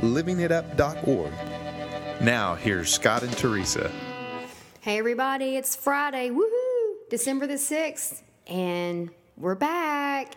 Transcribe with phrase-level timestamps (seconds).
[0.00, 1.32] livingitup.org.
[2.20, 3.90] Now, here's Scott and Teresa.
[4.80, 6.30] Hey everybody, it's Friday.
[6.30, 6.94] Woohoo!
[7.10, 10.34] December the 6th, and we're back.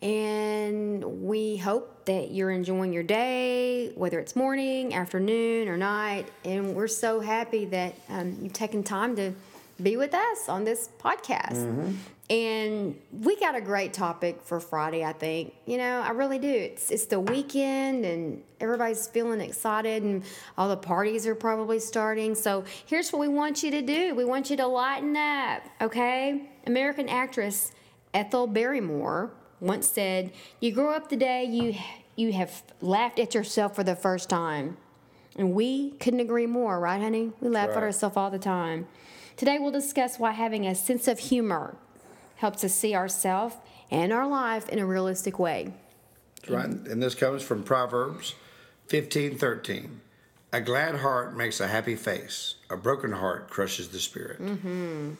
[0.00, 6.28] And we hope that you're enjoying your day, whether it's morning, afternoon, or night.
[6.44, 9.32] And we're so happy that um, you've taken time to
[9.82, 11.56] be with us on this podcast.
[11.56, 11.92] Mm-hmm.
[12.30, 15.54] And we got a great topic for Friday, I think.
[15.64, 16.48] You know, I really do.
[16.48, 20.22] It's it's the weekend and everybody's feeling excited and
[20.58, 22.34] all the parties are probably starting.
[22.34, 24.14] So, here's what we want you to do.
[24.14, 26.50] We want you to lighten up, okay?
[26.66, 27.72] American actress
[28.12, 31.74] Ethel Barrymore once said, "You grow up the day you
[32.14, 34.76] you have laughed at yourself for the first time."
[35.36, 37.32] And we couldn't agree more, right, honey?
[37.40, 38.88] We laugh at ourselves all the time.
[39.38, 41.76] Today we'll discuss why having a sense of humor
[42.36, 43.54] helps us see ourselves
[43.88, 45.72] and our life in a realistic way.
[46.48, 48.34] Right, and this comes from Proverbs
[48.88, 50.00] fifteen thirteen.
[50.52, 52.56] A glad heart makes a happy face.
[52.68, 54.42] A broken heart crushes the spirit.
[54.42, 55.12] Mm-hmm.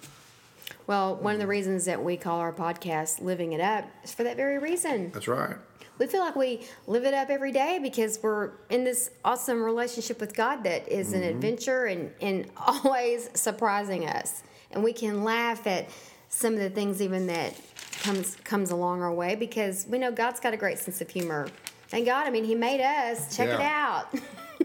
[0.89, 4.25] Well, one of the reasons that we call our podcast Living It Up is for
[4.25, 5.13] that very reason.
[5.13, 5.57] That's right.
[5.99, 10.21] We feel like we live it up every day because we're in this awesome relationship
[10.21, 11.31] with God that is an mm-hmm.
[11.31, 12.47] adventure and, and
[12.85, 14.43] always surprising us.
[14.71, 15.89] And we can laugh at
[16.29, 17.55] some of the things even that
[18.01, 21.49] comes comes along our way because we know God's got a great sense of humor.
[21.89, 22.27] Thank God.
[22.27, 23.35] I mean, He made us.
[23.37, 24.09] Check it out.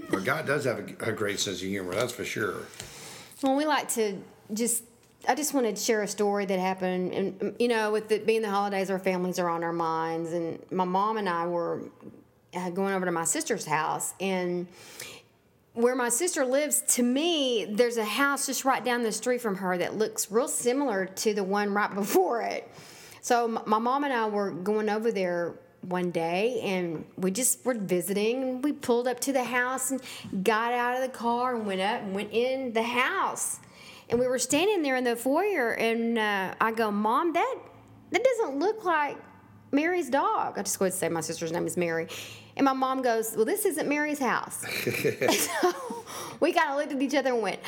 [0.09, 2.55] But God does have a, a great sense of humor, that's for sure.
[3.41, 4.17] Well, we like to
[4.53, 4.83] just.
[5.27, 8.41] I just wanted to share a story that happened, and you know, with it being
[8.41, 11.83] the holidays, our families are on our minds, and my mom and I were
[12.53, 14.67] uh, going over to my sister's house, and
[15.73, 19.55] where my sister lives, to me, there's a house just right down the street from
[19.55, 22.69] her that looks real similar to the one right before it.
[23.21, 27.73] So my mom and I were going over there one day and we just were
[27.73, 30.01] visiting and we pulled up to the house and
[30.43, 33.59] got out of the car and went up and went in the house.
[34.13, 37.55] And we were standing there in the foyer and uh, I go, Mom, that
[38.11, 39.17] that doesn't look like
[39.71, 40.59] Mary's dog.
[40.59, 42.07] I just go ahead and say my sister's name is Mary.
[42.55, 44.63] And my mom goes, Well, this isn't Mary's house.
[44.83, 45.73] so
[46.39, 47.59] we kind of looked at each other and went,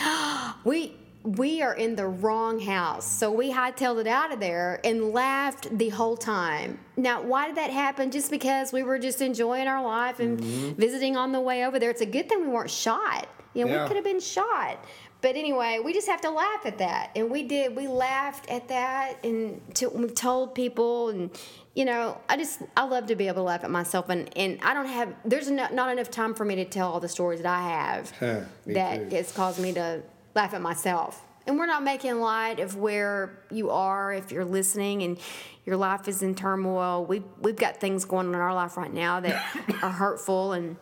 [0.64, 3.12] we we are in the wrong house.
[3.12, 6.78] So we hightailed it out of there and laughed the whole time.
[6.96, 8.12] Now, why did that happen?
[8.12, 10.40] Just because we were just enjoying our life and
[10.78, 11.90] visiting on the way over there.
[11.90, 13.28] It's a good thing we weren't shot.
[13.56, 13.82] You know, Yeah.
[13.82, 14.78] we could have been shot.
[15.26, 17.10] But anyway, we just have to laugh at that.
[17.16, 17.76] And we did.
[17.76, 21.32] We laughed at that and to, we told people and
[21.74, 24.60] you know, I just I love to be able to laugh at myself and and
[24.62, 27.42] I don't have there's no, not enough time for me to tell all the stories
[27.42, 29.16] that I have Huh, that too.
[29.16, 30.04] has caused me to
[30.36, 31.24] laugh at myself.
[31.48, 35.18] And we're not making light of where you are if you're listening and
[35.66, 37.04] your life is in turmoil.
[37.04, 39.44] We've we've got things going on in our life right now that
[39.82, 40.76] are hurtful and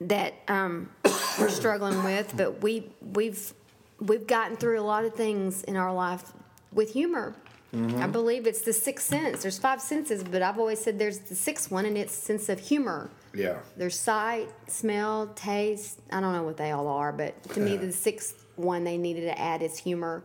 [0.00, 0.90] that um,
[1.38, 3.52] we're struggling with, but we we've
[4.00, 6.32] we've gotten through a lot of things in our life
[6.72, 7.34] with humor.
[7.74, 8.00] Mm-hmm.
[8.02, 9.42] I believe it's the sixth sense.
[9.42, 12.60] There's five senses, but I've always said there's the sixth one, and it's sense of
[12.60, 13.10] humor.
[13.34, 13.58] Yeah.
[13.76, 15.98] There's sight, smell, taste.
[16.10, 19.22] I don't know what they all are, but to me, the sixth one they needed
[19.22, 20.22] to add is humor,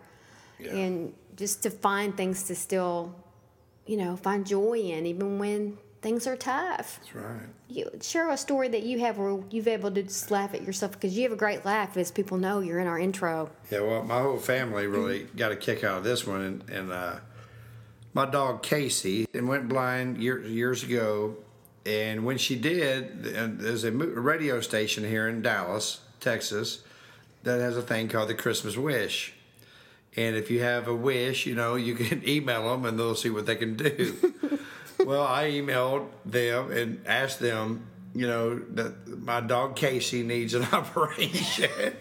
[0.60, 0.76] Yeah.
[0.76, 3.14] and just to find things to still,
[3.86, 7.48] you know, find joy in, even when things are tough That's right.
[7.68, 10.94] you share a story that you have where you've able to just laugh at yourself
[10.94, 13.50] because you have a great laugh as people know you're in our intro.
[13.70, 16.92] Yeah, well, my whole family really got a kick out of this one, and, and
[16.92, 17.16] uh,
[18.14, 21.36] my dog Casey and went blind year, years ago,
[21.86, 26.84] and when she did, there's a radio station here in Dallas, Texas,
[27.44, 29.34] that has a thing called the Christmas Wish,
[30.16, 33.30] and if you have a wish, you know, you can email them and they'll see
[33.30, 34.34] what they can do.
[35.06, 40.64] well, I emailed them and asked them, you know, that my dog Casey needs an
[40.72, 41.94] operation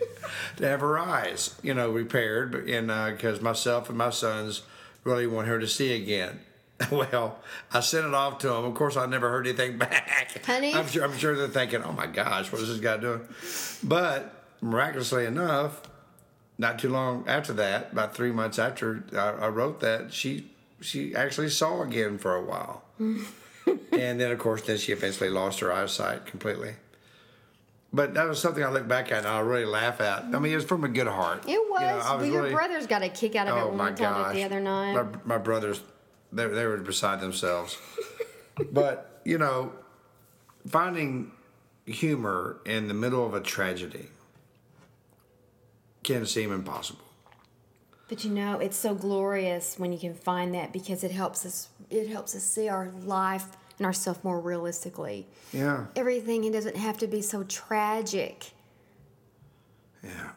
[0.56, 4.62] to have her eyes, you know, repaired, and uh, because myself and my sons
[5.04, 6.40] really want her to see again.
[6.90, 7.38] Well,
[7.70, 8.64] I sent it off to them.
[8.64, 10.42] Of course, I never heard anything back.
[10.46, 10.74] Honey?
[10.74, 13.20] I'm sure, I'm sure they're thinking, "Oh my gosh, what is this guy doing?"
[13.82, 15.82] But miraculously enough,
[16.56, 20.50] not too long after that, about three months after I, I wrote that, she
[20.80, 25.60] she actually saw again for a while, and then of course then she eventually lost
[25.60, 26.74] her eyesight completely.
[27.92, 30.24] but that was something I look back at and I really laugh at.
[30.24, 31.44] I mean, it was from a good heart.
[31.48, 31.80] It was.
[31.80, 33.76] You know, I well, your really- brothers got a kick out of it Oh when
[33.78, 34.30] my we told gosh!
[34.32, 34.92] it the other night.
[34.94, 35.80] My, my brothers,
[36.32, 37.76] they, they were beside themselves.
[38.72, 39.72] but you know,
[40.66, 41.32] finding
[41.86, 44.08] humor in the middle of a tragedy
[46.04, 47.04] can seem impossible.
[48.10, 51.68] But you know, it's so glorious when you can find that because it helps us.
[51.90, 53.46] It helps us see our life
[53.78, 55.28] and ourselves more realistically.
[55.52, 58.50] Yeah, Everything it doesn't have to be so tragic.
[60.02, 60.32] yeah.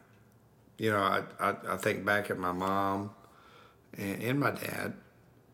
[0.78, 3.10] You know, I, I, I think back at my mom
[3.98, 4.94] and, and my dad.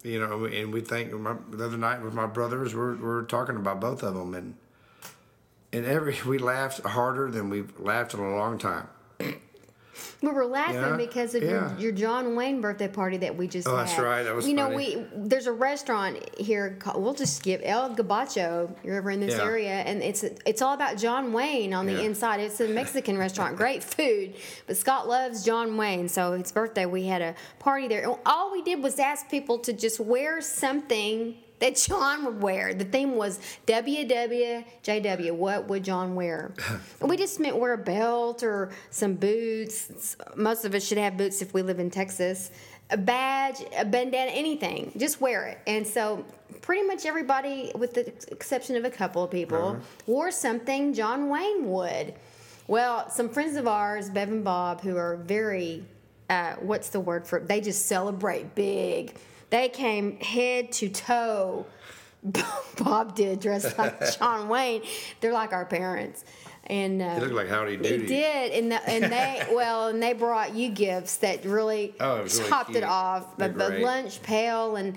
[0.03, 3.55] You know, and we think my, the other night with my brothers, we're, we're talking
[3.55, 4.55] about both of them, and
[5.71, 8.89] and every we laughed harder than we've laughed in a long time.
[10.21, 11.49] We were laughing Yeah, because of yeah.
[11.49, 13.87] your, your John Wayne birthday party that we just Oh, had.
[13.87, 14.97] that's right, that was You know, funny.
[14.97, 16.75] we there's a restaurant here.
[16.79, 18.75] Called, we'll just skip El Gabacho.
[18.83, 19.43] You're over in this Yeah.
[19.45, 22.39] area, and it's it's all about John Wayne on the inside.
[22.39, 24.35] It's a Mexican restaurant, great food.
[24.67, 28.05] But Scott loves John Wayne, so his birthday we had a party there.
[28.25, 32.73] All we did was ask people to just wear something that John would wear.
[32.73, 35.31] The theme was WWJW.
[35.33, 36.53] What would John wear?
[37.01, 40.15] We just meant wear a belt or some boots.
[40.35, 42.51] Most of us should have boots if we live in Texas.
[42.91, 44.91] A badge, a bandana, anything.
[44.95, 45.59] Just wear it.
[45.65, 46.23] And so
[46.61, 51.69] pretty much everybody, with the exception of a couple of people, wore something John Wayne
[51.69, 52.13] would.
[52.67, 55.83] Well, some friends of ours, Bev and Bob, who are very,
[56.29, 57.47] uh, what's the word for it?
[57.47, 59.15] They just celebrate big.
[59.49, 61.65] They came head to toe.
[62.77, 64.83] Bob did dress like John Wayne.
[65.21, 66.23] They're like our parents.
[66.67, 68.05] And uh, It looked like Howdy Doody.
[68.05, 72.23] did, and the, and they well, and they brought you gifts that really Oh, it
[72.23, 73.37] was really topped it off.
[73.37, 74.95] They're The, the lunch pail and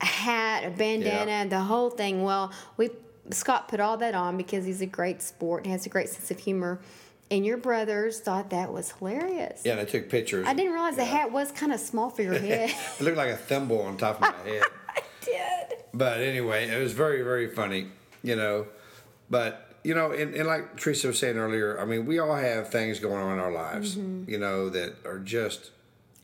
[0.00, 1.44] a hat, a bandana, Yeah.
[1.44, 2.24] the whole thing.
[2.24, 2.90] Well, we
[3.30, 6.30] Scott put all that on because he's a great sport and has a great sense
[6.32, 6.80] of humor.
[7.30, 9.62] And your brothers thought that was hilarious.
[9.64, 10.46] Yeah, they took pictures.
[10.46, 12.70] I didn't realize the hat was kind of small for your head.
[12.98, 14.62] It looked like a thimble on top of my head.
[14.88, 15.78] I did.
[15.92, 17.88] But anyway, it was very, very funny,
[18.22, 18.66] you know.
[19.28, 22.70] But, you know, and, and like Teresa was saying earlier, I mean, we all have
[22.70, 25.70] things going on in our lives, you know, that are just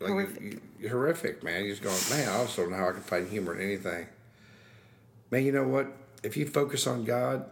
[0.00, 0.12] like Mm-hmm.
[0.12, 0.42] Horrific.
[0.42, 1.64] You, you, horrific, man.
[1.64, 4.06] You're just going, man, I also don't know how I can find humor in anything.
[5.30, 5.86] Man, you know what?
[6.22, 7.44] If you focus on God,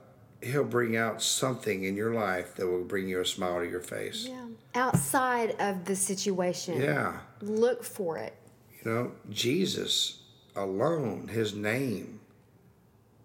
[0.42, 3.80] He'll bring out something in your life that will bring you a smile to your
[3.80, 4.26] face.
[4.28, 4.46] Yeah.
[4.74, 6.80] Outside of the situation.
[6.80, 7.20] yeah.
[7.40, 8.34] Look for it.
[8.82, 10.22] You know, Jesus
[10.56, 12.20] alone, his name,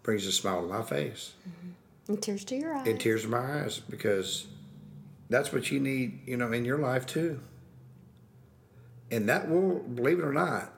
[0.03, 1.71] brings a smile to my face mm-hmm.
[2.13, 2.87] And tears to your eyes.
[2.87, 4.47] and tears in my eyes because
[5.29, 7.41] that's what you need, you know, in your life too.
[9.11, 10.71] And that will, believe it or not,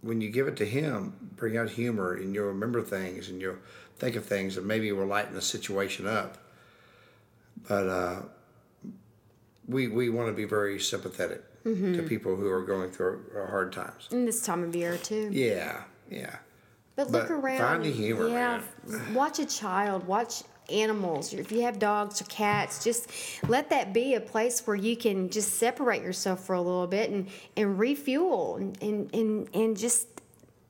[0.00, 3.58] when you give it to him, bring out humor and you'll remember things and you'll
[3.96, 6.38] think of things and maybe we're lighting the situation up.
[7.68, 8.22] But uh,
[9.66, 14.08] we we want to be very sympathetic to people who are going through hard times.
[14.10, 15.30] In this time of year too.
[15.32, 16.36] Yeah, yeah.
[16.96, 17.58] But look But around.
[17.58, 19.14] find the humor, yeah, man.
[19.14, 20.06] watch a child.
[20.06, 21.32] Watch animals.
[21.32, 23.10] If you have dogs or cats, just
[23.48, 27.10] let that be a place where you can just separate yourself for a little bit
[27.10, 30.13] and and refuel and and and, and just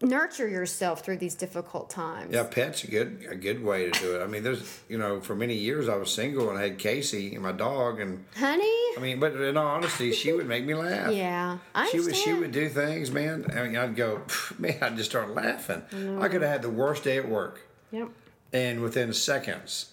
[0.05, 2.33] nurture yourself through these difficult times.
[2.35, 4.23] Yeah, pet's a good a good way to do it.
[4.23, 7.35] I mean, there's you know, for many years I was single and I had Casey
[7.35, 8.65] and my dog, and Honey.
[8.97, 11.13] I mean, but in all honesty, she would make me laugh.
[11.13, 13.47] Yeah, I She would she would do things, man.
[13.55, 14.23] I mean, I'd go,
[14.59, 15.83] man, I'd just start laughing.
[15.91, 16.21] Mm.
[16.23, 18.09] I could have had the worst day at work, Yep.
[18.53, 19.93] and within seconds,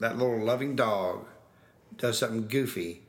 [0.00, 1.24] that little loving dog
[1.96, 3.02] does something goofy,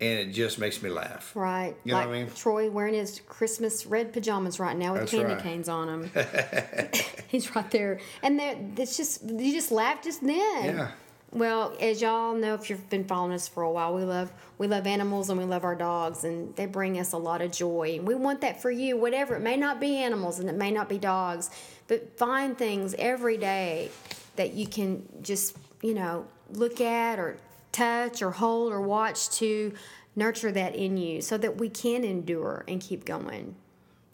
[0.00, 1.32] and it just makes me laugh.
[1.34, 1.74] Right.
[1.84, 2.30] You know like what I mean?
[2.34, 5.42] Troy wearing his Christmas red pajamas right now with That's candy right.
[5.42, 6.10] canes on him.
[7.28, 7.98] He's right there.
[8.22, 10.64] And there it's just you just laugh just then.
[10.64, 10.90] Yeah.
[11.30, 14.66] Well, as y'all know if you've been following us for a while, we love we
[14.66, 17.96] love animals and we love our dogs and they bring us a lot of joy.
[17.98, 19.36] And we want that for you, whatever.
[19.36, 21.50] It may not be animals and it may not be dogs,
[21.88, 23.90] but find things every day
[24.36, 27.36] that you can just, you know, look at or
[27.78, 29.72] touch or hold or watch to
[30.16, 33.54] nurture that in you so that we can endure and keep going.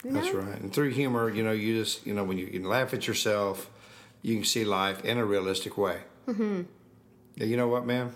[0.03, 0.61] That's right.
[0.61, 3.71] And through humor, you know, you just, you know, when you can laugh at yourself,
[4.21, 5.99] you can see life in a realistic way.
[6.27, 6.63] Mm-hmm.
[7.35, 8.15] Yeah, you know what, man?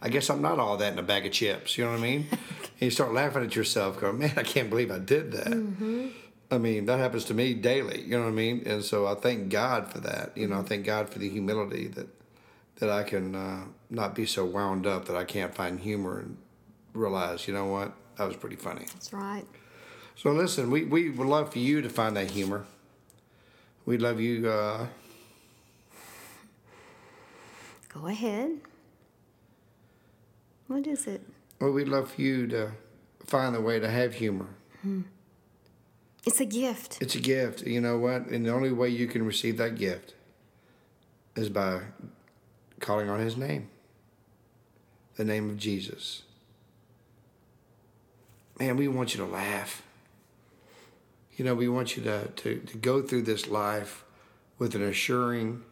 [0.00, 1.76] I guess I'm not all that in a bag of chips.
[1.76, 2.26] You know what I mean?
[2.30, 2.40] and
[2.78, 6.12] you start laughing at yourself, going, man, I can't believe I did that.
[6.50, 8.02] I mean, that happens to me daily.
[8.02, 8.62] You know what I mean?
[8.66, 10.36] And so I thank God for that.
[10.36, 12.06] You know, I thank God for the humility that
[12.76, 16.36] that I can uh, not be so wound up that I can't find humor and
[16.92, 18.86] realize, you know what, that was pretty funny.
[18.92, 19.44] That's right.
[20.14, 22.64] So listen, we, we would love for you to find that humor.
[23.84, 24.48] We'd love you.
[24.48, 24.86] Uh,
[27.88, 28.60] Go ahead.
[30.66, 31.22] What is it?
[31.60, 32.72] Well, we'd love for you to
[33.24, 34.48] find a way to have humor.
[34.82, 35.02] Hmm.
[36.26, 36.98] It's a gift.
[37.00, 37.62] It's a gift.
[37.66, 38.26] You know what?
[38.26, 40.14] And the only way you can receive that gift
[41.36, 41.82] is by
[42.80, 43.68] calling on his name,
[45.16, 46.22] the name of Jesus.
[48.58, 49.82] Man, we want you to laugh.
[51.36, 54.04] You know, we want you to, to, to go through this life
[54.58, 55.62] with an assuring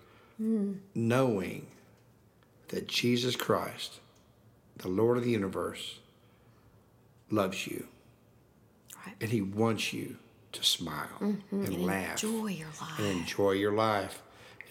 [0.94, 1.66] knowing
[2.68, 4.00] that Jesus Christ,
[4.76, 6.00] the Lord of the universe,
[7.30, 7.86] loves you.
[9.06, 9.14] Right.
[9.20, 10.16] And he wants you
[10.52, 11.64] to smile mm-hmm.
[11.64, 12.98] and laugh Enjoy your life.
[12.98, 14.22] and enjoy your life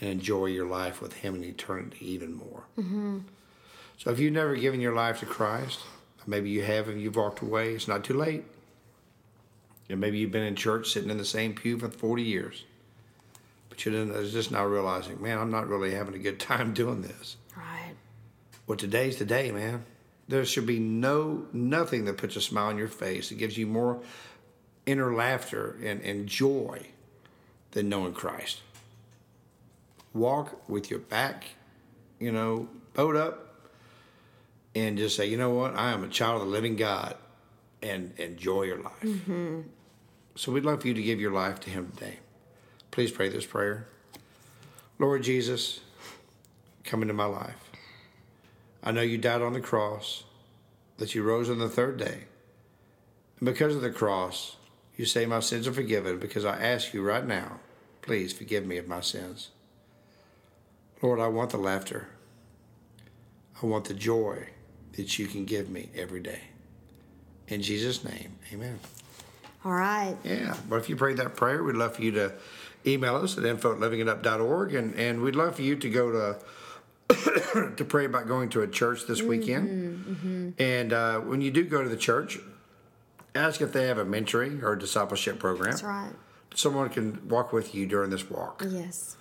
[0.03, 2.63] and enjoy your life with him in eternity even more.
[2.77, 3.19] Mm-hmm.
[3.97, 5.79] So if you've never given your life to Christ,
[6.27, 8.43] maybe you have and you've walked away, it's not too late.
[9.89, 12.65] And maybe you've been in church sitting in the same pew for 40 years.
[13.69, 17.37] But you're just now realizing, man, I'm not really having a good time doing this.
[17.55, 17.95] Right.
[18.67, 19.85] Well, today's the day, man.
[20.27, 23.67] There should be no nothing that puts a smile on your face that gives you
[23.67, 24.01] more
[24.85, 26.87] inner laughter and, and joy
[27.71, 28.59] than knowing Christ.
[30.13, 31.45] Walk with your back,
[32.19, 33.69] you know, bowed up,
[34.75, 37.15] and just say, you know what, I am a child of the living God,
[37.81, 39.01] and enjoy your life.
[39.01, 39.61] Mm-hmm.
[40.35, 42.19] So we'd love for you to give your life to Him today.
[42.91, 43.87] Please pray this prayer.
[44.99, 45.79] Lord Jesus,
[46.83, 47.71] come into my life.
[48.83, 50.23] I know you died on the cross,
[50.97, 52.25] that you rose on the third day.
[53.39, 54.57] And because of the cross,
[54.95, 57.59] you say my sins are forgiven because I ask you right now,
[58.01, 59.49] please forgive me of my sins.
[61.03, 62.07] Lord, I want the laughter.
[63.61, 64.47] I want the joy
[64.93, 66.39] that you can give me every day.
[67.49, 68.79] In Jesus' name, amen.
[69.65, 70.15] All right.
[70.23, 72.31] Yeah, but if you prayed that prayer, we'd love for you to
[72.85, 76.39] email us at info at livingitup.org and, and we'd love for you to go to
[77.75, 80.55] to pray about going to a church this weekend.
[80.57, 82.39] And uh, when you do go to the church,
[83.35, 85.71] ask if they have a mentoring or a discipleship program.
[85.71, 86.13] That's right.
[86.55, 88.63] Someone can walk with you during this walk.
[88.65, 89.17] Yes.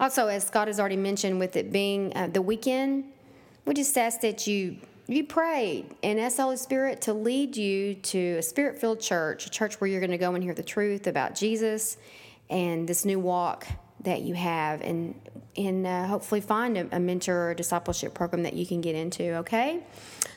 [0.00, 3.04] Also, as Scott has already mentioned, with it being uh, the weekend,
[3.64, 4.76] we just ask that you
[5.08, 9.50] you pray and ask the Holy Spirit to lead you to a spirit-filled church, a
[9.50, 11.96] church where you're going to go and hear the truth about Jesus
[12.48, 13.66] and this new walk
[14.04, 15.14] that you have, and
[15.56, 19.34] and uh, hopefully find a, a mentor or discipleship program that you can get into.
[19.36, 19.80] Okay.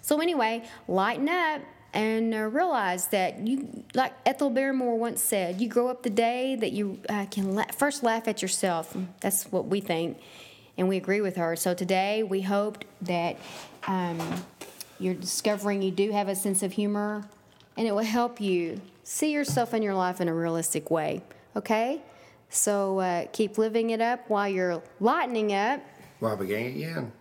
[0.01, 1.61] So anyway, lighten up
[1.95, 6.55] and uh, realize that you, like Ethel Barrymore once said, you grow up the day
[6.57, 8.95] that you uh, can la- first laugh at yourself.
[9.21, 10.19] That's what we think,
[10.77, 11.55] and we agree with her.
[11.55, 13.37] So today we hoped that
[13.87, 14.19] um,
[14.99, 17.23] you're discovering you do have a sense of humor,
[17.77, 21.21] and it will help you see yourself in your life in a realistic way.
[21.55, 22.01] Okay,
[22.49, 25.79] so uh, keep living it up while you're lightening up.
[26.19, 27.11] Well, I again.